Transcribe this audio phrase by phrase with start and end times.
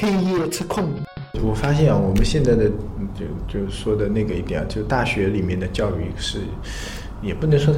[0.00, 0.88] 开业测控。
[1.42, 2.70] 我发现啊，我们现在的
[3.14, 3.26] 就
[3.60, 6.38] 就说的那个一点啊，就大学里面的教育是，
[7.22, 7.74] 也不能说，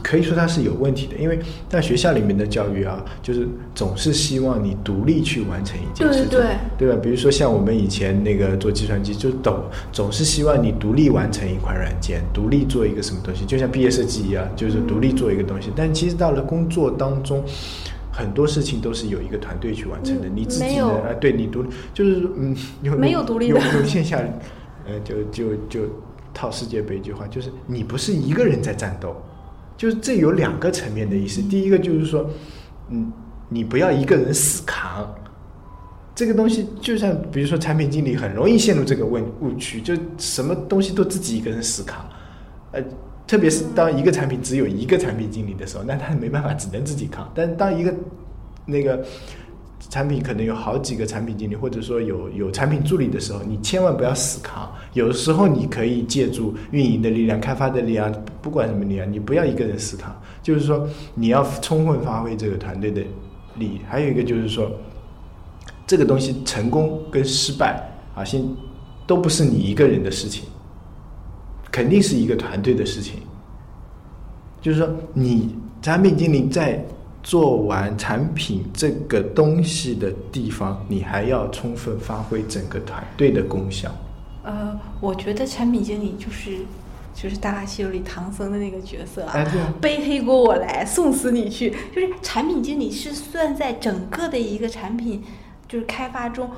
[0.00, 6.40] 可以说它是有问题的，因为在学校里面的教育啊，就是总是希望你独立去完成一件事情，对
[6.78, 7.00] 对对吧？
[7.02, 15.72] 比如说像我们以前那个做计算机，就总总是希望你独立完成一款软件，独立做一个什么东西，就像毕业设计一样，就是独立做一个东西。
[15.74, 17.42] 但其实到了工作当中。
[18.18, 21.08] 很多事情都是有一个团队去完成的，嗯你自己没有呢？
[21.08, 21.64] 啊，对你独
[21.94, 24.18] 就是嗯， 有没有独立的有有线下，
[24.84, 25.80] 呃，就就就
[26.34, 29.14] 套世界杯一句话，就是你不是一个人在战斗，
[29.76, 31.40] 就是这有两个层面的意思。
[31.42, 32.28] 第一个就是说，
[32.90, 33.12] 嗯，
[33.48, 35.14] 你不要一个人死扛。
[36.14, 42.04] 这个东西就像比如说产品经理很容易陷入这个问误区，就什么东西都自己一个人死扛，
[42.72, 42.82] 呃，
[43.28, 47.30] 特别是当一个产品只有一个产品经理的时候，那他没办法，只能自己扛。
[47.34, 47.94] 但当一个
[48.64, 49.04] 那个
[49.90, 54.72] 产品可能有好几个产品经理，或者说有有产品助理的时候，你千万不要死扛。
[54.94, 60.18] 有时候你可以借助运营的力量、开发的力量，不管什么力量，你不要一个人死扛。
[60.42, 63.02] 就是说，你要充分发挥这个团队的
[63.56, 63.80] 利益。
[63.86, 64.72] 还有一个就是说，
[65.86, 68.42] 这个东西成功跟失败啊，先
[69.06, 70.44] 都不是你一个人的事情，
[71.70, 73.20] 肯定是一个团队的事情。
[74.60, 76.84] 就是说，你产品经理在
[77.22, 83.88] 做完产品这个东西的地方，你还要充分发挥整个团队的功效。
[84.42, 86.58] 呃，我觉得产品经理就是
[87.14, 89.46] 就是《大话西游》里唐僧的那个角色啊，
[89.80, 91.70] 背黑锅我来，送死你去。
[91.94, 95.22] 就是产品经理是算在整个的一个产品
[95.68, 96.50] 就是开发中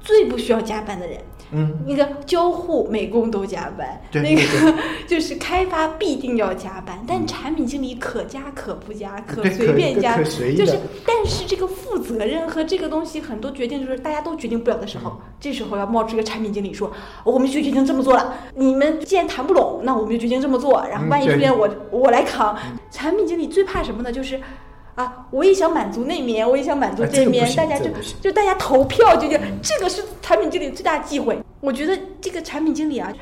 [0.00, 1.20] 最不需要加班的人。
[1.52, 4.42] 嗯，那个交互、美工都加班，对那个
[5.06, 16.90] 就是开发必定要加班，但产品经理可加可不加，可随便加，就是但是这个负责任和这个东西很多决定就是大家都决定不了的时候，嗯这时候要冒出一个产品经理说，
[17.22, 22.56] 我们就决定这么做了，你们既然谈不拢，那我们就决定这么做，然后万一出现我我来扛。
[22.90, 24.10] 产品经理最怕什么呢？
[24.10, 24.40] 就是。
[24.96, 31.38] 啊，我也想满足那面，我也想满足啊这面，大家就这个就大家投票就就，这个是产品经理最大忌讳。
[31.60, 33.12] 我觉得这个产品经理啊，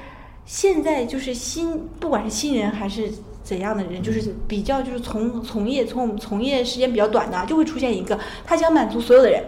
[0.46, 3.10] 现在就是新，不管是新人还是
[3.42, 9.42] 怎样的人，就是比较就是从从业从从业时间比较短的啊，就会出现一个，他想满足所有的人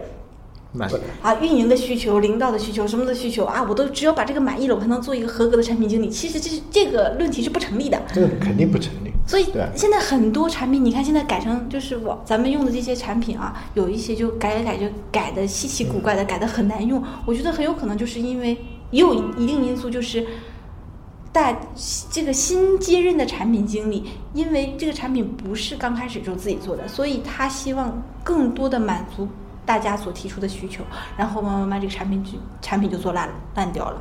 [0.77, 0.91] 满
[1.23, 6.09] 啊，运营的需求、领导的需求、什么的需求啊，我都只有把这个满意了，我才能做一个合格的产品经理。
[6.09, 8.01] 其实这是这个论题是不成立的。
[8.13, 9.11] 这个肯定不成立。
[9.27, 17.03] 所以现在很多产品，你看现在改成就是我咱们用的这些产品啊，有一些就改改改就改的稀奇古怪的，改的很难用。
[17.25, 18.57] 我觉得很有可能就是因为
[18.93, 20.25] 也有一定因素，就是
[21.33, 21.59] 大
[22.09, 29.27] 这个新接任的产品经理，因为这个产品不是刚开始就自己做的，所以他希望更多的满足
[29.67, 30.85] 大家所提出的需求，
[31.19, 34.01] 然后慢慢慢这个产品就产品就做烂烂掉了。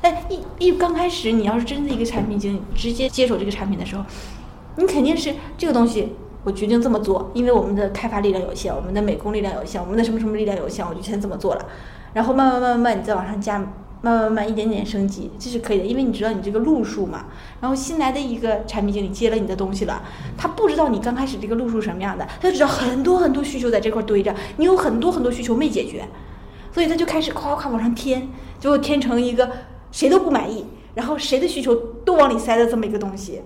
[0.00, 4.04] 但一一刚开始，你要是真的一个产品经理，直接接手这个产品的时候，
[4.76, 6.14] 你肯定是这个东西，
[6.44, 11.66] 我决定这么做，因为我们的开发力量有限，我们的美工力量有限，我们的什么什么力量有限，我就先这么做了。
[12.12, 13.60] 然后慢慢慢慢慢，你再往上加，
[14.00, 17.26] 慢慢慢一点点升级，这是可以的，因为你知道你这个路数嘛。
[17.60, 20.02] 然后新来的一个产品经理接了你的东西了，
[20.36, 26.06] 他不知道你刚开始这个路数什么样的，他就知道很多很多需求在这块堆着，你有很多很多需求没解决，
[26.72, 28.28] 所以他就开始夸夸往上添，
[28.60, 29.50] 结果添成一个
[29.90, 33.42] 谁都不满意，然后谁的需求都往里塞的这么一个东西。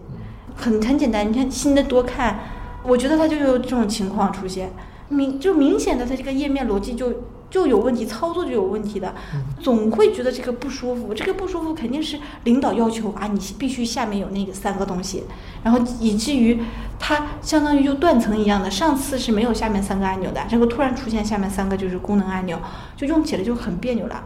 [0.55, 2.41] 很很简单，你看新的多看，
[2.83, 4.71] 我觉得他就有这种情况出现，
[5.09, 7.11] 明就明显的它这个页面逻辑就
[7.53, 9.15] 就有问题，操作就有问题的，
[9.61, 11.13] 总会觉得这个不舒服。
[11.13, 15.25] 这个不舒服肯定是领导要求啊，你必须下面有那个三个东西，
[15.63, 16.59] 然后以至于
[16.99, 22.59] 它相当于就断层一样的，上次是没有下面三个按钮的，这个突然出现下面三个就是功能按钮，
[22.97, 24.25] 就用起来就很别扭了。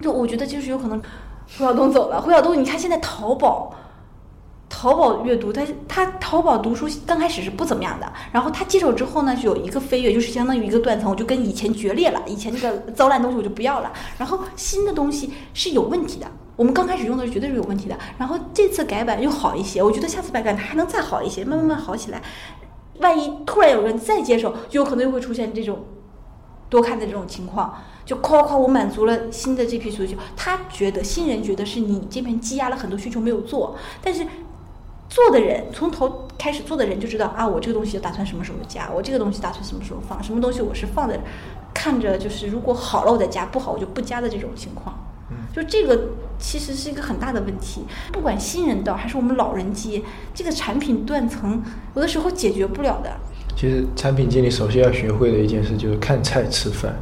[0.00, 0.98] 就我觉得就是有可能
[1.58, 3.74] 胡晓东走了，胡晓东你看现在淘宝。
[4.80, 22.22] 淘宝阅读，它它淘宝读书刚开始是不怎么样的，然后他接手之后呢，就有一个飞跃，就是相当于一个断层，我就跟以前决裂了，以前那个糟烂东西我就不要了，然后新的东西是有问题的，我们刚开始用的绝对是有问题的，然后这次改版又好一些，我觉得下次改版它还能再好一些，慢慢慢好起来，
[23.00, 25.84] 万一突然有人再接手，就有可能又会出现这种
[26.70, 27.74] 多看的这种情况。
[28.06, 34.26] 就夸夸，我满足了新的这批需求，他觉得新人觉得是你这边积压了很多需求没有做，但是
[35.10, 41.20] 做的人从头开始做的人就知道啊，我这个东西打算什么时候加，我这个东西打算什么时候放，什么东西我是放在
[41.74, 44.96] 看着就是如果好了我再加，不好我就不加的这种情况。
[45.54, 50.02] 就这个其实是一个很大的问题，不管新人到还是我们老人接，
[50.34, 51.62] 这个产品断层
[51.94, 53.10] 有的时候解决不了的。
[53.56, 56.96] 其实产品经理首先要学会的一件事就是看菜吃饭，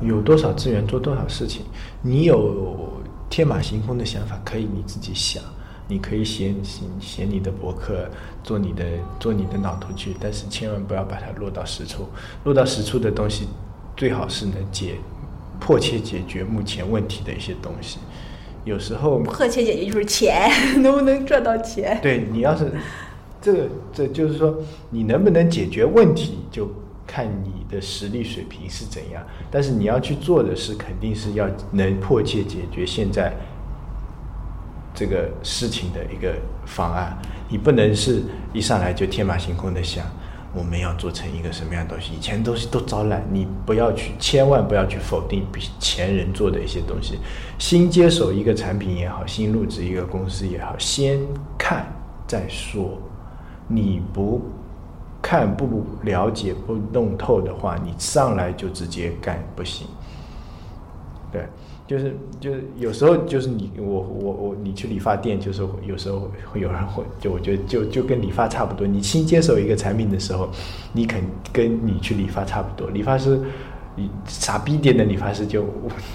[0.00, 1.64] 有多少资源做多少事情。
[2.02, 2.92] 你有
[3.28, 5.42] 天马行空的想法，可以你自己想，
[5.90, 8.08] 你可以写写写你的博客，
[8.44, 8.84] 做你的
[9.18, 12.06] 做你的脑图去，但是千万不要把它落到实处。
[12.44, 13.48] 落到实处的东西，
[13.96, 14.94] 最好是能解
[15.58, 17.98] 迫切解决目前问题的一些东西。
[18.64, 20.48] 有时候迫切解决就是钱，
[20.80, 21.98] 能不能赚到钱？
[22.00, 22.70] 对你要是
[23.42, 24.56] 这个，这就是说
[24.90, 26.70] 你能不能解决问题，就
[27.06, 29.26] 看你的实力水平是怎样。
[29.50, 33.34] 但是你要去做的是，肯定是要能迫切解决现在
[35.00, 36.34] 这个事情的一个
[36.66, 37.16] 方案。
[37.48, 40.04] 你不能是一上来就天马行空的想
[40.52, 42.12] 我们要做成一个什么样的东西。
[42.12, 47.18] 以前东西都招揽，你不要去，千万不要去否定比前人做的一些东西。
[47.58, 51.18] 新接手一个产品也好，新入职一个公司也好，先
[51.56, 51.86] 看
[52.26, 52.98] 再说。
[53.66, 54.42] 你不
[55.22, 59.86] 看、不了解、不弄透的话，你上来就直接干不行。
[61.32, 61.46] 对，
[61.90, 68.86] 就是就是有时候就是你我我我你去理发店，就是有时候会有人会就我觉得就就跟理发差不多。
[68.86, 70.48] 你新接手一个产品的时候，
[70.92, 71.20] 你肯
[71.52, 72.88] 跟你去理发差不多。
[72.90, 73.40] 理发师
[74.26, 75.64] 傻逼点的理发师就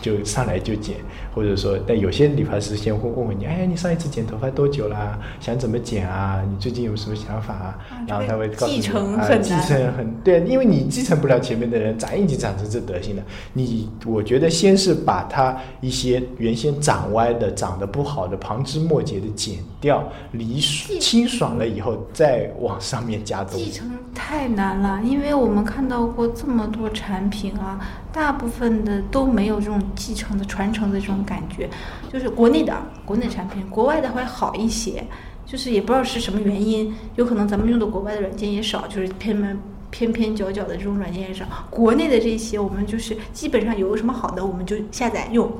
[0.01, 0.97] 就上来就剪，
[1.33, 5.19] 或者说，但有些理发师先会问问你，哎，你上一次剪头发多久啦？
[5.39, 6.43] 想怎么剪啊？
[6.49, 7.77] 你最近有什么想法啊？
[8.07, 13.23] 然后他会告诉你，继承啊，很难继承很对，因为你继承不了前面的人，长已经长成这德行了？
[13.53, 23.65] 你我觉得先是把他一些原先长歪的、长得不好的、旁枝末节的剪掉，理清爽了以后，再往上面加东西。
[23.65, 27.74] 继承太难了，因为我们看到过这么多产品啊，
[28.11, 31.69] 大部分的都没有这种继承的、传承的这种感觉。
[32.11, 32.75] 就是国内的
[33.05, 35.05] 国内产品，国外的会好一些。
[35.45, 39.59] 就是也不知道是什么原因，有可能咱们用的国外的软件也少，就是偏偏
[39.91, 41.45] 偏偏角角的这种软件也少。
[41.69, 45.51] 国内的这些，我们就是基本上有什么好的，我们就下载用。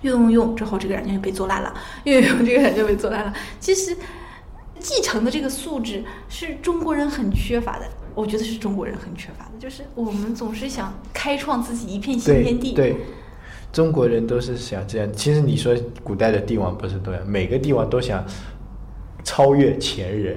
[0.00, 1.72] 用用用之后，这个软件就被做烂了；
[2.04, 3.32] 用用用，这个软件被做烂了。
[3.60, 3.94] 其实，
[4.80, 7.86] 继承的这个素质是中国人很缺乏的。
[8.14, 12.72] 我觉得是中国人很缺乏的，就是我们总是想开创自己一片新天地。
[12.74, 12.96] 对，
[13.72, 15.12] 中国人都是想这样。
[15.12, 18.24] 其实你说古代的帝王不是都这样，每个帝王都想
[19.24, 20.36] 超越前人，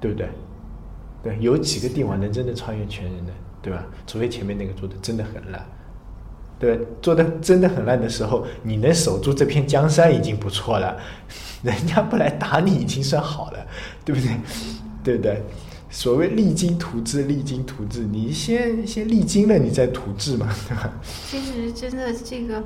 [0.00, 0.28] 对不对？
[1.22, 3.84] 对，有几个帝王能真的超越前人的，对吧？
[4.06, 5.66] 除非前面那个做的真的很烂，
[6.60, 10.96] 对，做的真的很烂的时候，你能守住这片江山已经不错了，
[11.62, 13.66] 人家不来打你已经算好了，
[14.04, 14.30] 对不对？
[15.02, 15.42] 对不对？
[15.90, 20.92] 所谓励精图治，励精图治，你先先励精了，你再图治嘛， 对吧？
[21.02, 22.62] 其实真的这个，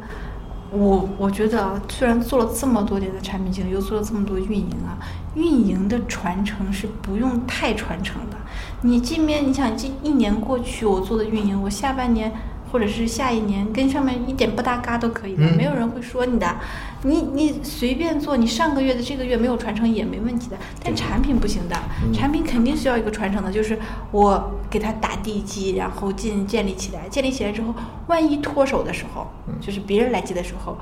[0.73, 4.99] 我我觉得啊，虽然做了这么多年的产品经理，又做了这么多运营啊，
[5.37, 8.37] 运营的传承是不用太传承的。
[8.83, 12.33] 你这边你想这一年过去，我做的运营，我下半年
[12.73, 16.57] 或者是下一年跟上面一点不搭嘎都可以的，嗯没有人会说你的。
[17.05, 20.57] 你你随便做，你上个月的这个月没有传承也没问题的。
[20.83, 23.79] 但产品不行的，嗯产品肯定需要一个传承的，就是
[24.11, 27.75] 我给它打地基，然后建建立起来，建立起来之后，
[28.07, 29.27] 万一脱手的时候，
[29.61, 30.79] 就是别人来接的时候，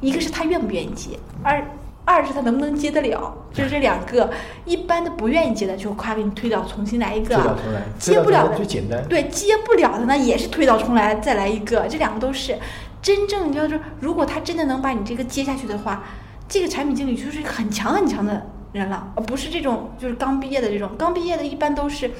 [0.00, 1.64] 一个是他愿不愿意接，二
[2.04, 4.30] 二是他能不能接得了，就是这两个。
[4.64, 9.06] 一般的不愿意接的，就夸给你推倒重新来一个推倒重来，接不了的最简单。
[9.08, 12.58] 对，接不了的呢，也是推倒重来再来一个，这两个都是
[13.00, 16.02] 真正就是，如果他真的能把你这个接下去的话，
[16.48, 22.10] 这个产品经理就是很强很强的人了，而不是这种就是刚毕业的这种，刚毕业的一般都是。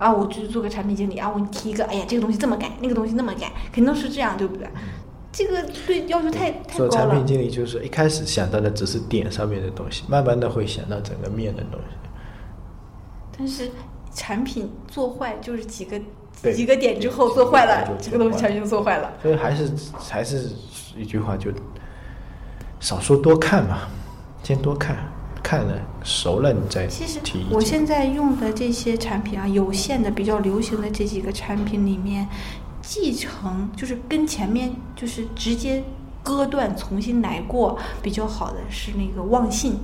[0.00, 4.66] 啊，我就是做个产品经理啊，我给你提一个，哎呀，这个东西这么改，那个东西那么改，肯定都是这样，对不对？
[5.32, 7.26] 这个对要求太太高了做产品。
[7.26, 11.96] 经理就是一开始想到的只是点上面的东西，慢慢的会想到整个面的东西。
[13.38, 13.70] 但是
[14.12, 16.00] 产品做坏就是几个
[16.52, 19.12] 几个点之后做坏了，这个东西产品就做坏了。
[19.22, 20.50] 所以还是还是
[20.96, 21.50] 一句话，就
[22.80, 23.88] 少说多看嘛，
[24.42, 24.96] 先多看，
[25.42, 27.20] 看了熟了你再其实。
[27.50, 32.26] 我现在用的这些产品啊，有限的比较流行的这几个产品里面，
[32.90, 35.84] 继承就是跟前面就是直接
[36.24, 39.78] 割断重新来过比较好的是那个旺信，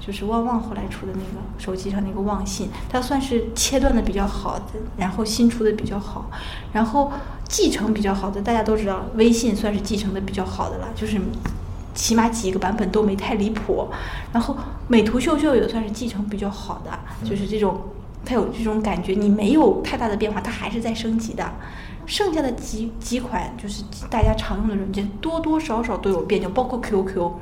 [0.00, 4.64] 就是旺旺后来出的那个手机上那个旺信，它算是切断的比较好的，
[4.96, 6.28] 然后新出的比较好，
[6.72, 7.12] 然后
[7.48, 11.20] 继承比较好的，大家都知道微信算是继承的比较好的了，就是
[11.94, 13.86] 起码几个版本都没太离谱。
[14.32, 14.56] 然后
[14.88, 16.90] 美图秀秀也算是继承比较好的，
[17.24, 17.82] 就是这种
[18.24, 21.52] 它有这种感觉，你没有太大的变化，它还是在升级的。
[22.06, 27.32] 剩下的几几款就是大家常用的软件，多多少少都有变动，包括 QQ，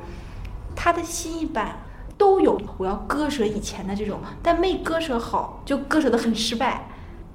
[0.75, 1.77] 它的新一版
[2.17, 6.87] 都有我要割舍以前的这种，但没割舍好，就割舍的很失败。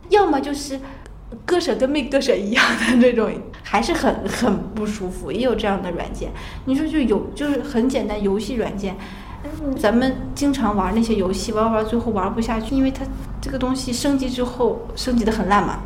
[0.08, 0.80] 要么就是
[1.46, 3.30] 割舍跟没割舍一样的那种，
[3.62, 5.30] 还是很很不舒服。
[5.30, 6.32] 也有这样的软件，
[6.64, 8.96] 你说就有就是很简单游戏软件，
[9.62, 13.04] 嗯咱们经常玩那些游戏，玩玩最后玩不下去，因为它
[13.40, 15.78] 这个东西升级之后升级的很烂嘛，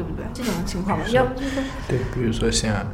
[0.00, 0.24] 对不对？
[0.32, 2.86] 这种情况吧，要不就是对，比如说像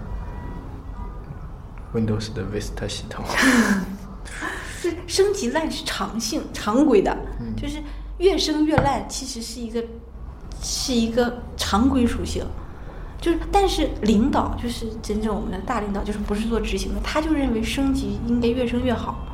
[1.94, 3.24] Windows 的 Vista 系统，
[4.80, 7.16] 是升级烂是常性常规的，
[7.56, 7.80] 就是
[8.18, 9.84] 越升越烂，其实是一个
[10.60, 12.44] 是一个常规属性。
[13.20, 19.24] 就是，但是领导就是真正我们的大领导，就是不是做执行的，他就认为升级应该越升越好。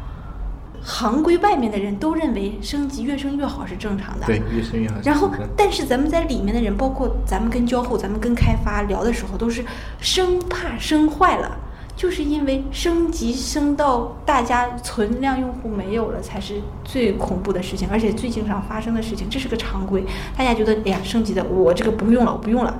[0.84, 4.96] 行规外面的人都认为升级越升越好是正常的，对，越升越好。
[5.04, 9.64] 然后，但是咱们在里面的人，包括咱们跟交互、咱们跟开发聊的时候，都是
[10.00, 11.56] 生怕升坏了，
[11.96, 20.04] 就是因为升级升到大家存量用户没有了，才是最恐怖的事情，而且最经常发生的事情，这是个常规。
[20.36, 22.76] 大家觉得，哎呀，升级的我这个不用了，我不用了，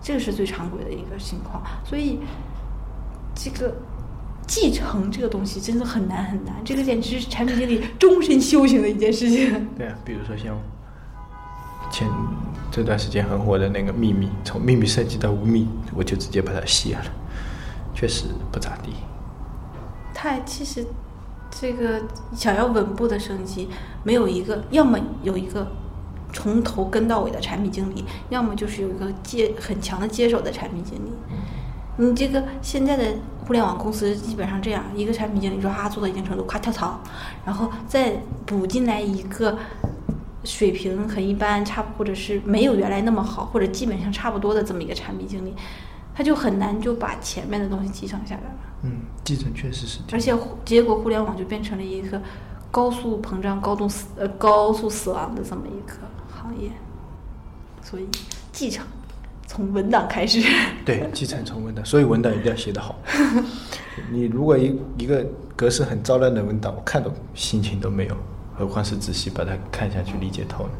[0.00, 1.62] 这个是最常规的一个情况。
[1.84, 2.18] 所以，
[3.34, 3.74] 这个
[4.46, 9.68] 继承这个东西真的很难很难，这个简直是产品经理终身修行的一件事情。
[9.76, 10.58] 对啊，比如说像
[11.90, 12.08] 前
[12.70, 17.04] 这段时间很火的那个秘密，从秘密升级到无密，我就直接把它卸了，
[17.94, 18.92] 确实不咋地。
[20.14, 20.84] 它其实
[21.50, 22.02] 这个
[22.34, 23.68] 想要稳步的升级，
[24.04, 25.66] 没有一个，要么有一个
[26.32, 31.10] 从头跟到尾的产品经理，要么就是有一个接很强的接手的产品经理。
[31.96, 33.04] 你这个现在的
[33.46, 36.98] 互联网公司基本上这样，一个产品经理说啊做到一定程度，咔跳槽，
[37.44, 38.12] 然后再
[38.46, 39.58] 补进来一个
[40.44, 45.54] 水平很一般，差或者是没有原来那么好，或者基本上差不多的这么一个产品经理，
[46.14, 48.56] 他就很难就把前面的东西继承下来了。
[48.84, 50.00] 嗯，继承确实是。
[50.12, 50.34] 而且
[50.64, 52.20] 结果互联网就变成了一个
[52.70, 56.70] 高速膨胀、高度死呃高速死亡的这么一个行业，
[57.82, 58.08] 所以
[58.50, 58.84] 继承
[59.52, 60.40] 从文档开始。
[60.82, 62.98] 对，基层从文档，所以文档一定要写得好。
[64.10, 68.16] 你如果一一个格式很糟烂的文档，我看都心情都没有，
[68.56, 70.70] 何况是仔细把它看下去、理解透呢？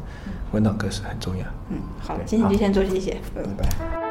[0.53, 1.45] 文档格式很重要。
[1.69, 4.02] 嗯，好，今天就先做这些，拜拜。